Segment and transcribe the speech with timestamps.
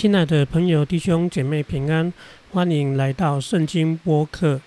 [0.00, 2.12] 亲爱的朋友、弟兄姐妹平安，
[2.52, 4.60] 欢迎来到圣经播客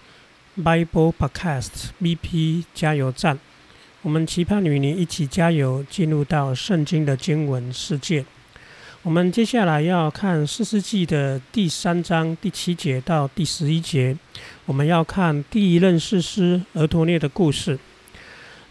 [0.57, 1.69] Bible Podcast
[2.01, 3.39] BP 加油站。
[4.01, 8.25] 我们期盼与你一起加油，进入到圣经的经文世界。
[9.03, 14.17] 我们接下来要看四世纪的第三章第七节到第十一节，
[14.65, 17.79] 我们要看第一任士师俄陀涅的故事。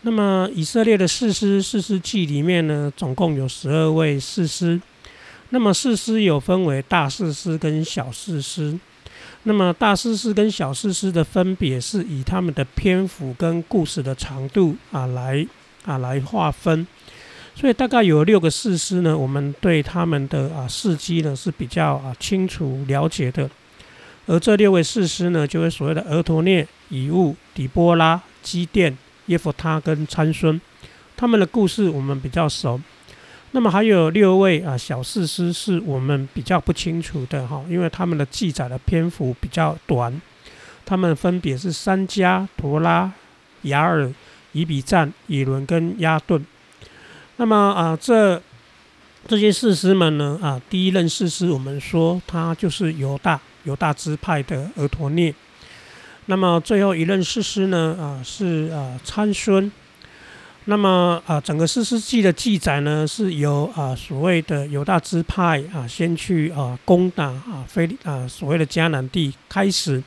[0.03, 4.79] 那么以色列的士师四世纪里面呢，总共有十二位士师。
[5.51, 8.79] 那么四师有分为大四师跟小四师。
[9.45, 15.47] 那么大四师跟小四师的分别是以他们的篇幅跟故事的长度啊来
[15.84, 16.87] 啊来划分。
[17.55, 23.48] 所以大概有六个四师呢，我们对他们的啊事迹呢是比较啊清楚了解的。
[24.27, 30.61] 而这六位四师呢，就是所谓的俄陀涅、以物、底波拉、基甸、耶弗他跟参孙，
[31.17, 32.80] 他们的故事我们比较熟。
[33.53, 40.20] 那么还有六位啊小士师是我们比较不清楚的哈，因为他们的记载的篇幅比较短。
[40.87, 43.11] 他们分别是三加、陀拉、
[43.62, 44.12] 雅尔、
[44.53, 46.45] 以比赞、以伦跟亚顿。
[47.37, 48.41] 那么啊，这
[49.27, 55.35] 这些士师们呢啊，第一任士师我们说他就是犹大犹大支派的俄陀涅。
[56.27, 59.70] 那么最后一任士师呢啊是啊参孙。
[60.71, 70.01] 那么啊，整个四世纪的记载呢，是由啊所谓的犹大支派啊先去啊攻打啊非啊所谓的迦南地开始，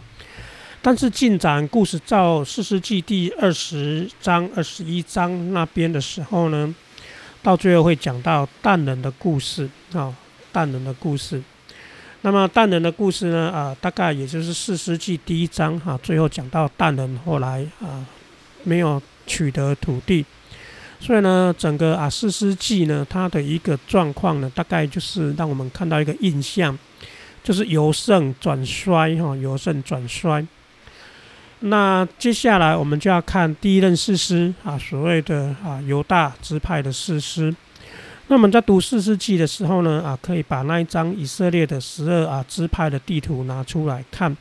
[0.81, 6.73] 但是进展故事到四世纪第二十章、二十一章那边的时候呢，
[7.41, 10.15] 到最后会讲到但人的故事啊，
[10.53, 11.43] 但人的故事。
[12.21, 18.05] 那么但人的故事呢啊，大概也就是四世纪第一章哈，最后讲到但人后来啊
[18.63, 20.25] 没有取得土地。
[21.05, 26.79] 所以呢，整个啊四世纪呢，它的一个状况呢，大概就是让我们看到一个印象，
[27.43, 30.47] 就是由盛转衰哈，由盛转衰。
[31.59, 37.53] 那接下来我们就要看第一任士师啊，所谓的啊犹大支派的士师。
[38.27, 44.33] 那我们在读四世纪的时候呢，啊可以把那一张以色列的十二啊支派的地图拿出来看。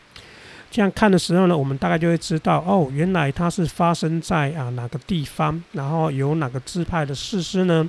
[0.72, 7.86] 这样看的时候呢，我们大概就会知道哦，原来它是发生在啊哪个地方，然后由哪个支派的士师呢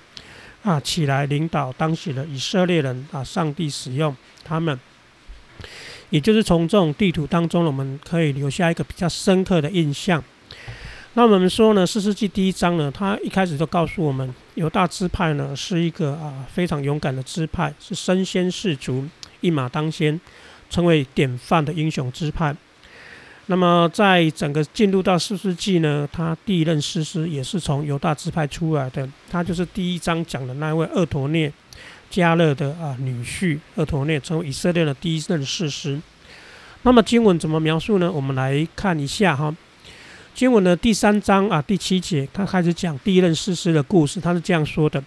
[0.64, 4.78] 啊起来领导当时的以色列人啊，上帝使用他们，
[6.10, 10.22] 也就是从这种地图当中，我们可以留下一个比较深刻的印象。
[11.14, 19.08] 那我们说呢，四世纪第一章呢，他一开始就告诉我们，犹大支派呢是一个啊非常勇敢的支派，是身先士卒，
[19.40, 20.20] 一马当先，
[20.70, 22.54] 成为典范的英雄支派。
[23.48, 31.52] 那么，在整个进入到四世纪呢，他第一任士师也是从犹大支派出来的，他就是第一章讲的那位厄陀涅
[32.10, 36.00] 加勒的啊女婿，厄陀涅成为以色列的第一任士师。
[36.84, 38.10] 那么经文怎么描述呢？
[38.10, 39.54] 我们来看一下哈，
[40.34, 45.04] 经文的第三章啊第七节，他开始讲第一任士师的故事，他是这样说的：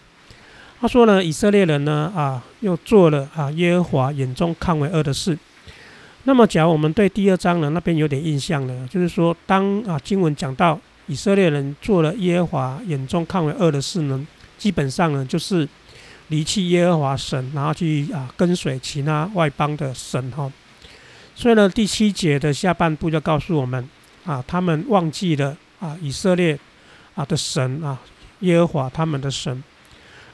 [0.78, 5.38] 他说呢，以色列人呢啊又做了啊耶和华眼中看为恶的事。
[6.28, 10.76] 那么，假如我们对第二章呢那边有点印象呢，就是说，当啊经文讲到
[11.06, 14.26] 以色列人做了耶和华眼中看为恶的事呢，
[14.58, 15.68] 基本上呢就是
[16.26, 20.50] 离弃耶和华神，然后去啊跟随其他外邦的神哈。
[21.36, 23.88] 所以呢，第七节的下半部就告诉我们
[24.24, 26.58] 啊，他们忘记了啊以色列
[27.14, 27.96] 啊的神啊
[28.40, 29.62] 耶和华他们的神，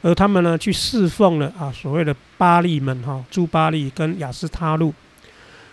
[0.01, 4.95] 而他们呢去侍奉了啊所谓的巴利们哈，朱巴利跟亚斯他路。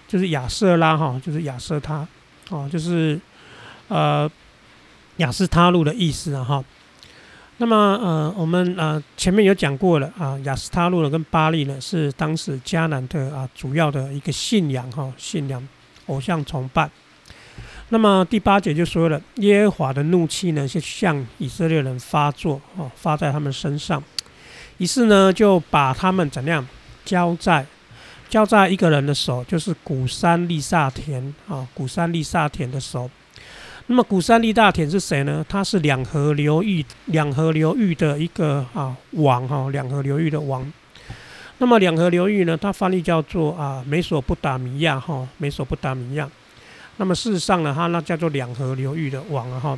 [0.10, 2.06] 就是亚瑟拉哈，就是亚瑟他，
[2.50, 3.20] 哦，就是
[3.90, 4.28] 呃
[5.18, 6.66] 亚斯他路的意思啊哈。
[7.58, 15.68] 那么呃，我们呃前面有讲过了啊，亚斯他路呢跟巴利呢是当时迦南的啊主要的一个信仰哈，信仰
[16.08, 16.90] 偶像崇拜。
[17.90, 24.04] 那么第八节就说了，耶和华的怒气呢是向以色列人发作哦，发在他们身上，
[24.80, 26.68] 于是呢就把他们怎样
[27.06, 27.64] 交在。
[28.30, 33.10] 交在一个人的手，就是古山利萨田啊，古山利萨田的手。
[33.88, 35.44] 那么古山利大田是谁呢？
[35.50, 40.72] 他是两河流域两河流域的一个啊王哈，两河流域的王。
[41.58, 46.30] 那么两河流域呢，它翻译叫做啊美索不达米亚哈，美索不达米亚。
[46.98, 49.78] 那么事实上呢，它那叫做两河流域的王哈。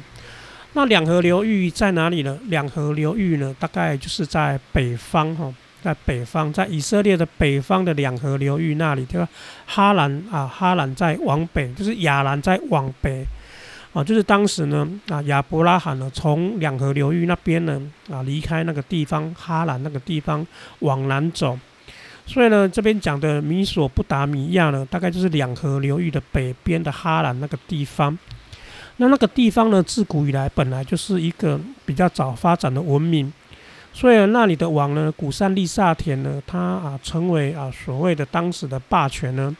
[0.73, 2.37] 那两河流域在哪里呢？
[2.47, 5.53] 两河流域呢，大概就是在北方哈。
[5.81, 9.27] 在北方，在以色列的北方的两河流域那里，对吧？
[9.65, 13.25] 哈兰啊，哈兰在往北，就是亚兰在往北，
[13.93, 17.81] 啊，就是当时呢，啊，亚伯拉罕呢，从两河流域那边呢，
[18.11, 20.45] 啊，离开那个地方，哈兰那个地方
[20.79, 21.57] 往南走，
[22.25, 28.17] 所以呢，这边讲的米索不达米亚呢，大概就是两河流域的北边的哈兰那个地方。
[28.97, 33.33] 那那个地方呢，自古以来本来就是一个比较早发展的文明，
[33.93, 39.55] 所以那里的王呢，古山利萨田呢，他啊成为啊所谓的当时的霸权呢，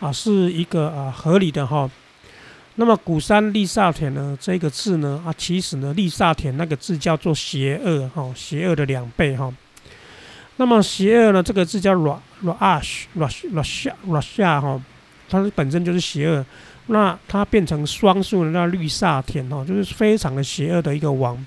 [0.00, 1.88] 啊是一个啊合理的哈。
[2.74, 9.52] 那么古山利萨田呢，这个字呢，啊其实呢，利萨田那个字叫做邪恶哈，邪恶的两倍哈。
[10.56, 14.82] 那么邪恶呢，这个字叫 ra rash rash rash rash 哈，
[15.28, 16.44] 它本身就是邪恶。
[16.86, 21.46] 那它变成双数的那绿萨田哦，就是非常的邪恶的一个王。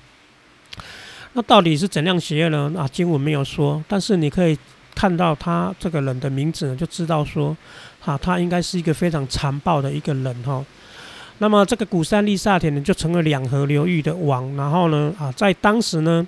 [1.34, 2.72] 那到底是怎样邪恶呢？
[2.76, 4.58] 啊，经文没有说，但是你可以
[4.94, 7.56] 看到他这个人的名字，就知道说，
[8.00, 10.64] 哈，他应该是一个非常残暴的一个人哈。
[11.38, 14.54] 那么这个古山利萨田呢，就成了两河流域的王。
[14.56, 16.26] 然后呢，啊，在当时呢，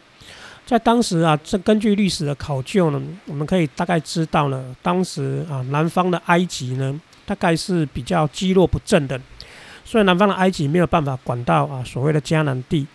[0.66, 7.00] 在当时啊，这根据历史的考究呢，我们可以大概知道呢，当时啊，南方的埃及呢。
[7.28, 9.20] 大概是比较积弱不振的，
[9.84, 12.86] 所以南方的埃及没有办法管到啊所谓的迦南地，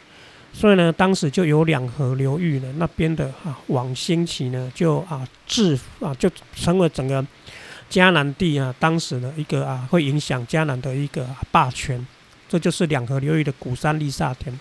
[0.54, 7.26] 所以呢，当时就有两河流域呢那边的啊往兴起呢，就啊治啊就成为整个
[7.90, 12.06] 迦南地啊当时的一个啊会影响迦南的一个霸权，
[12.48, 14.58] 这就是两河流域的古山利萨田。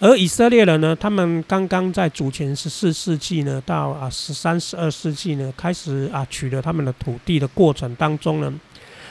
[0.00, 8.52] 而以色列人呢，他们刚刚在主前十四世纪呢到啊十三十二世纪呢开始啊取得他们的土地的过程当中呢。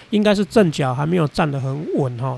[0.09, 2.37] 应该是阵脚还没有站得很稳哈，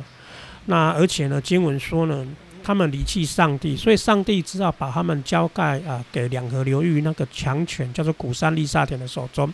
[0.67, 2.23] 那而且呢，经文说呢，
[2.63, 9.53] 他们离弃上帝，所以上帝知道把他们交盖啊给两河流域那个强权叫做古山利萨田的手中。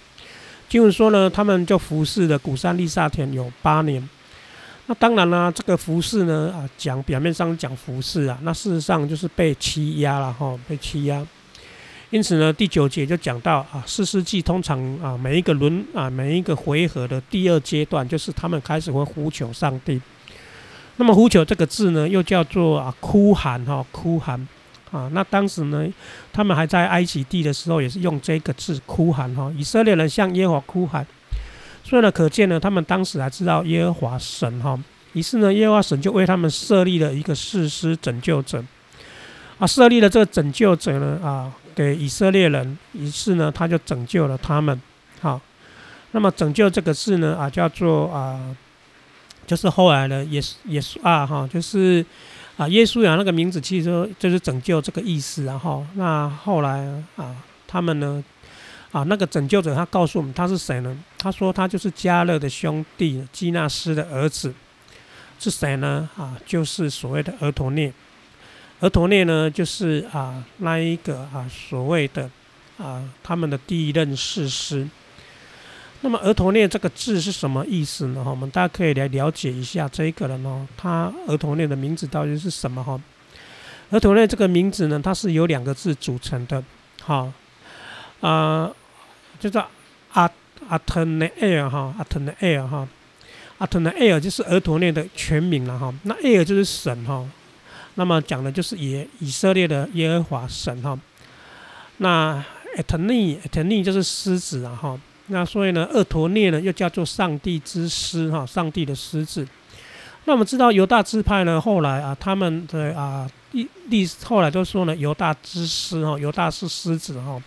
[0.69, 4.07] 经文说呢，他们就服侍了古山利萨田有八年。
[4.85, 11.25] 那当然呢，这个服侍呢啊讲表面上讲服侍啊，那事实上就是被欺压了哈，被欺压。
[12.11, 20.01] 因此呢，第九节就讲到啊，四世纪通常啊，每一个轮啊，每一个回合的第二阶段，就是他们开始会呼求上帝。
[20.99, 24.37] 那么呼求这个字呢，又叫做啊哭喊哈，哭喊
[24.91, 25.09] 啊。
[25.13, 25.87] 那当时呢，
[26.33, 29.49] 他们还在埃及地的时候，也是用这个字哭喊哈。
[29.57, 31.07] 以色列人向耶和华哭喊，
[31.85, 34.77] 所以呢，可见呢，他们当时还知道耶和华神哈。
[35.13, 38.61] 于是呢，耶和华神就为他们设立了一个誓师拯救者
[39.57, 41.51] 啊，设立了这个拯救者呢啊。
[41.75, 44.77] 给以色列人，于是呢，他就拯救了他们。
[45.21, 45.39] 好，
[46.11, 48.37] 那么拯救这个字呢，啊，叫做啊，
[49.49, 52.05] 就是后来呢，也是也是啊，哈，就是
[52.55, 55.43] 啊，耶稣啊那个名字，其实就是拯救这个意思。
[55.45, 56.85] 然后，那后来
[57.15, 57.35] 啊，
[57.65, 58.23] 他们呢，
[58.91, 60.95] 啊，那个拯救者他告诉我们他是谁呢？
[61.17, 64.53] 他说他就是加勒的兄弟基纳斯的儿子，
[65.39, 66.07] 是谁呢？
[66.15, 67.91] 啊，就是所谓的俄陀涅。
[68.81, 72.29] 俄陀涅呢，就是啊那一个啊所谓的
[72.77, 74.87] 啊他们的第一任士师。
[76.01, 78.23] 那么俄陀涅这个字是什么意思呢？
[78.23, 82.83] 哈，我们大家可以来了解一下这个人哦，他俄陀涅的名字到底是什么？
[82.83, 82.99] 哈，
[83.91, 86.63] 俄陀涅这个名字呢，它是由两个字组成的，
[87.03, 87.33] 哈
[88.21, 88.71] 啊，
[89.39, 89.65] 叫做
[90.13, 90.29] 阿
[90.67, 92.87] 阿特内尔哈，阿特内尔哈，
[93.57, 95.93] 阿特内尔就是俄陀涅的全名了哈。
[96.03, 97.27] 那埃尔就是神哈。
[97.95, 100.97] 那么讲的就是以以色列的耶和华神哈，
[101.97, 102.41] 那
[102.77, 104.97] etni，etni 就是狮子啊哈，
[105.29, 109.47] 那所以呢，厄陀涅呢又叫做上帝之狮哈，上帝的狮子。
[110.25, 117.41] 那我们知道犹大支派呢，后来啊，他们的啊历历后来都说呢，犹大之狮哈，犹大是狮子哈。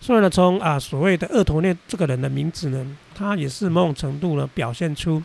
[0.00, 5.22] 所以呢，从啊所谓的厄陀涅这个人的名字呢，他也是某种程度呢表现出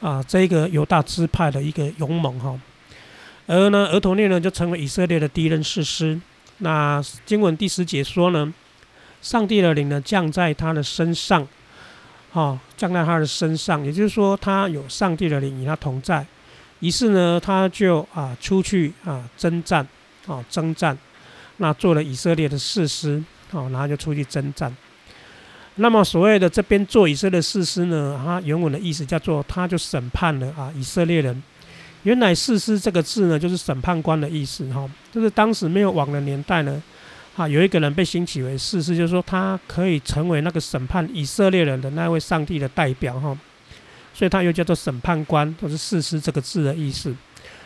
[0.00, 2.60] 啊这个犹大支派的一个勇猛哈。
[3.46, 6.20] 而呢，厄陀涅呢就成为以色列的第一任士师。
[6.58, 8.52] 那经文第十节说呢，
[9.22, 11.46] 上帝的灵呢降在他的身上，
[12.32, 16.26] 哈，降在他的身上，也就是说他有上帝的灵与他同在。
[16.80, 19.86] 于是呢，他就啊出去啊征战，
[20.26, 20.98] 啊征战，
[21.58, 24.76] 那做了以色列的士师，哦，然后就出去征战。
[25.76, 31.42] 那么所谓的这边做以色列士师呢，他原文的意思叫做他就审判了啊以色列人。
[32.02, 34.90] 原来“士师”这个字呢，就是审判官的意思哈。
[35.12, 36.82] 就是当时没有网的年代呢，
[37.36, 43.36] 啊，有一个人被兴起为士师，就是说他可以成为那个审判以色列人的那位上帝的代表哈。
[44.12, 47.14] 所以他又叫做审判官，或是士师这个字的意思。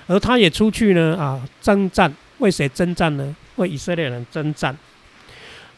[0.07, 3.35] 而他也出去呢啊征战，为谁征战呢？
[3.57, 4.77] 为以色列人征战。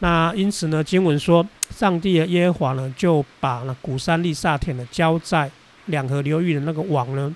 [0.00, 5.50] 那因此呢，经文说，上帝的耶和华呢，就把那古山利萨田呢交在
[5.87, 7.35] 两河流域的那个网呢。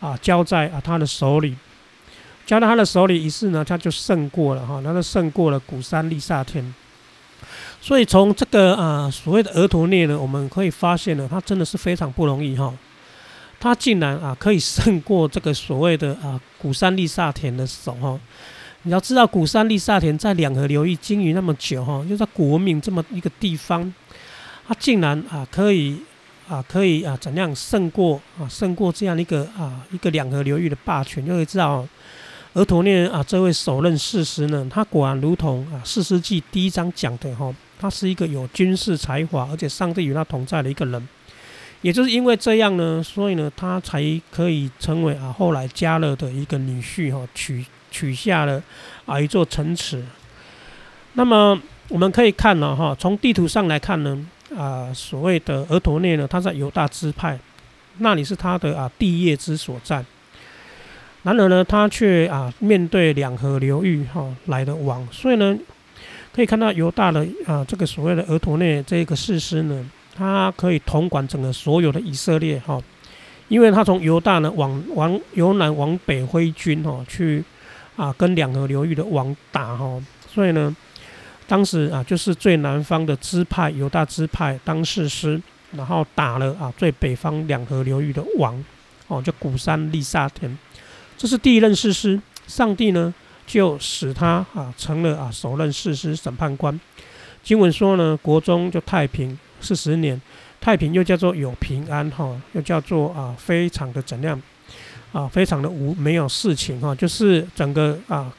[0.00, 1.56] 啊，交在啊他的手里，
[2.48, 6.74] 交到他的手里，于是呢，他就胜过了哈，他就胜过了古山利萨天。
[7.78, 12.72] 所以从这个啊所谓的额陀涅呢，我们可以发现呢，他真的是非常不容易哈。
[13.60, 18.18] 他竟然啊可以胜过这个所谓的啊古山利萨田的手哈。
[18.84, 23.92] 你要知道，古山利萨田在两河流域经营那么久哈，就在古文明这么一个地方，
[24.66, 26.00] 他竟然啊可以
[26.48, 31.86] 啊可以啊怎样胜过啊胜过这样一个啊一个两河流域的霸权，就会知道。
[32.54, 41.08] 而陀涅啊，这位首任士师呢，他果然如同啊《四世纪》第一章讲的哈，他是一个有军事才华，而且上帝与他同在的一个人。
[41.82, 44.02] 也就是因为这样呢，所以呢，他才
[44.32, 48.60] 可以成为啊后来加勒的一个女婿哈，取取下了
[49.06, 50.02] 啊一座城池。
[51.12, 54.26] 那么我们可以看了哈，从地图上来看呢，
[54.56, 57.38] 啊所谓的俄陀涅呢，他在犹大支派，
[57.98, 60.04] 那里是他的啊地业之所在。
[61.24, 65.58] 然而呢，他却啊面对两河流域哈来的王，所以呢，
[66.32, 69.84] 可以看到犹大的啊这个所谓的俄陀内这个士师呢，
[70.16, 72.80] 他可以统管整个所有的以色列哈，
[73.48, 77.42] 因为他从犹大呢往往由南往北挥军哈去
[77.96, 80.00] 啊跟两河流域的王打哈，
[80.32, 80.74] 所以呢，
[81.48, 85.38] 当时啊就是最南方的支派犹大支派当士师，
[85.72, 88.64] 然后打了啊最北方两河流域的王
[89.08, 90.56] 哦，叫古山利萨田。
[91.18, 93.12] 这是第一任士师，上帝呢
[93.44, 96.80] 就使他啊成了啊首任士师审判官。
[97.42, 100.20] 经文说呢，国中就太平四十年，
[100.60, 104.40] 太平又叫做有平安哈，又叫做啊非常的怎样
[105.12, 108.32] 啊，非常的无没有事情哈，就是整个啊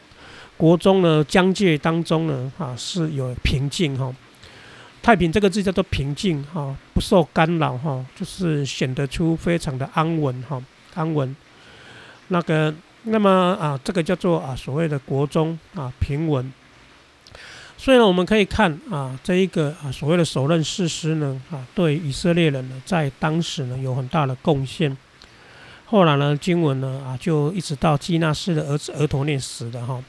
[0.56, 4.16] 国中呢疆界当中呢啊是有平静哈。
[5.02, 11.36] 太平这个字叫做平静哈，不受干扰哈，就是显得出非常的安稳哈，安稳。
[12.30, 16.52] 那个，那么啊，这个叫做啊所谓的国中啊平稳。
[17.78, 24.98] 所以呢，我们可以看啊，这一个啊所谓的首任士师呢啊，对以色列人呢，在当时呢有很大的贡献。
[25.86, 30.04] 后来呢，经文呢啊，就一直到基纳斯的儿子额陀念死的哈。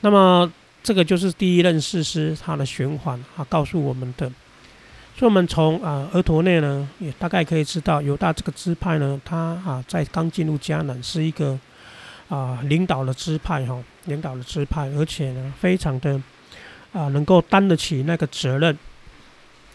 [0.00, 0.52] 那么
[0.82, 4.30] 这个就是第一任士师他的循环啊，告诉我们的。
[5.18, 11.58] 所以，我们从啊额陀内呢，也大概可以知道，犹大这个支派呢，他啊在刚进入迦南是一个
[12.28, 16.20] 啊领导的支派哈，领导的支派，而且呢，非常的
[16.92, 18.78] 啊能够担得起那个责任。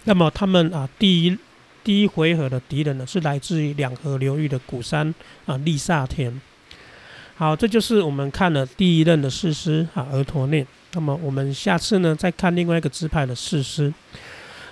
[0.04, 1.36] 那么，他们啊第一
[1.84, 5.12] 第一回合的敌人呢，是来自于两河流域的古山
[5.48, 6.40] 啊利萨田。
[7.34, 10.64] 好，这就是我们看了第一任的士师啊额陀内。
[10.94, 13.92] 那么，我们下次呢，再看另外一个支派的士师。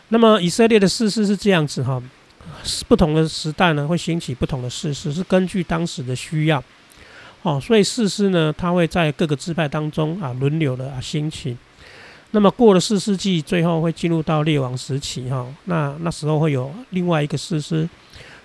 [0.10, 2.02] 那么以色列的事实是这样子哈，
[2.88, 6.64] 不同的时代呢会兴起不同的事实，是根据当时的需要，
[7.44, 11.56] 哦，所以事实呢它会在各个支派当中啊轮流的啊兴起。
[12.32, 17.88] 那么过了四世纪，最后会进入到列王时期哈，那那时候会有另外一个事实，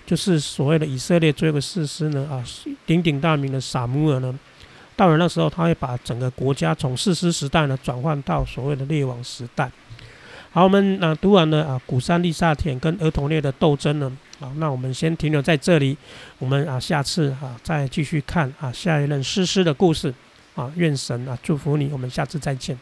[0.05, 2.43] 就是所谓的以色列最后事实呢啊
[2.85, 4.39] 鼎鼎大名的撒母耳呢，
[4.95, 9.71] 到了那时候他会把整个国家从事实时代呢转换到所谓的列王时代。
[10.55, 14.09] 好，我们啊读完了啊古山丽萨田跟儿童列的斗争呢，
[14.39, 15.97] 好，那我们先停留在这里，
[16.39, 20.13] 我们啊下次啊再继续看啊下一任诗诗的故事
[20.55, 22.77] 啊，愿神啊祝福你，我们下次再见。